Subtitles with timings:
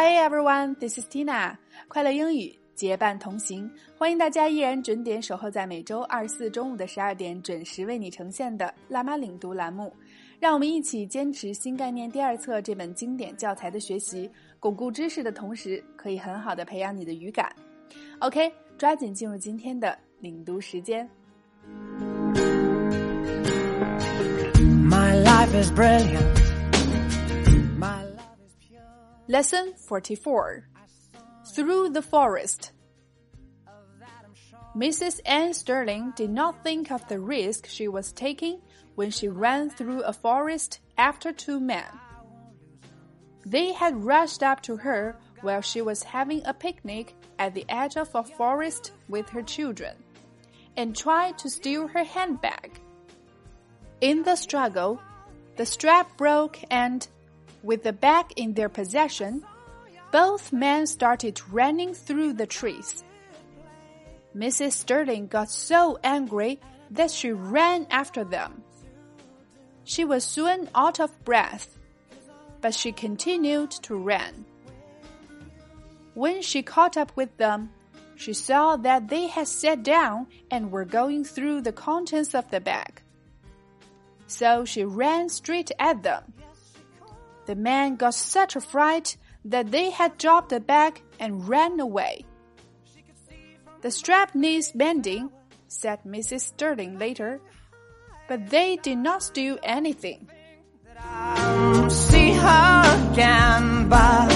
[0.00, 1.56] Hi everyone, this is Tina.
[1.88, 9.92] 快乐英语结伴同行，欢迎大家依然准点守候在每周二四中午的十二点准时为你呈现的辣妈领读栏目。
[10.38, 17.52] 让我们一起坚持新概念第二册这本经典教材的学习，巩固知识的同时，可以很好的培养你的语感。
[18.20, 21.10] OK，抓紧进入今天的领读时间。
[24.88, 26.37] My life is brilliant.
[29.30, 30.66] Lesson 44
[31.52, 32.72] Through the Forest.
[34.74, 35.20] Mrs.
[35.26, 38.62] Anne Sterling did not think of the risk she was taking
[38.94, 41.84] when she ran through a forest after two men.
[43.44, 47.98] They had rushed up to her while she was having a picnic at the edge
[47.98, 49.94] of a forest with her children
[50.78, 52.80] and tried to steal her handbag.
[54.00, 54.98] In the struggle,
[55.56, 57.06] the strap broke and
[57.68, 59.44] with the bag in their possession,
[60.10, 63.04] both men started running through the trees.
[64.34, 64.72] Mrs.
[64.72, 66.58] Sterling got so angry
[66.90, 68.62] that she ran after them.
[69.84, 71.78] She was soon out of breath,
[72.62, 74.46] but she continued to run.
[76.14, 77.68] When she caught up with them,
[78.16, 82.60] she saw that they had sat down and were going through the contents of the
[82.60, 83.02] bag.
[84.26, 86.32] So she ran straight at them.
[87.47, 92.25] The men got such a fright that they had dropped the bag and ran away.
[93.81, 95.29] The strap needs mending,
[95.67, 96.41] said Mrs.
[96.41, 97.41] Sterling later,
[98.29, 100.29] but they did not steal anything.
[101.89, 104.31] See her again, but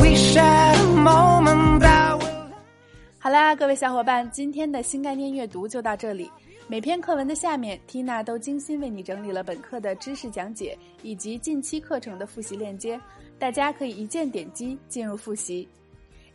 [0.00, 2.52] we share a moment that will.
[3.18, 6.30] 好啦，各位小伙伴，今天的新概念阅读就到这里。
[6.67, 12.99] 每篇课文的下面，Tina 都精心为你整理了本课的知识讲解以及近期课程的复习链接，
[13.37, 15.67] 大家可以一键点击进入复习。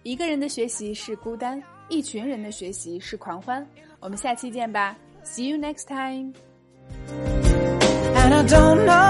[0.04, 3.66] 一个人的学习是孤单，一群人的学习是狂欢。
[3.98, 6.32] 我们下期见吧，See you next time。
[8.14, 9.09] And I don't know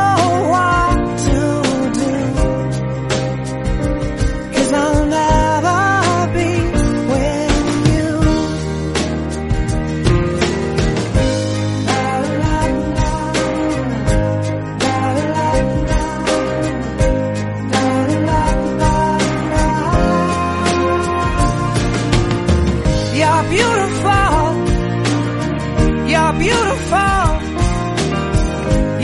[26.40, 27.22] beautiful.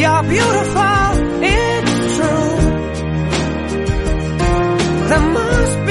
[0.00, 1.08] You're beautiful,
[1.52, 2.52] it's true.
[5.08, 5.85] There must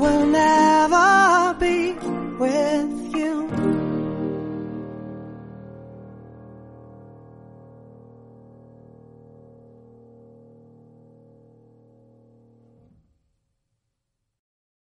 [0.00, 1.19] will never